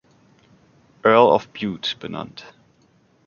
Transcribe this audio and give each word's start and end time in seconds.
Earl 1.03 1.27
of 1.31 1.53
Bute 1.53 1.95
benannt. 1.99 2.45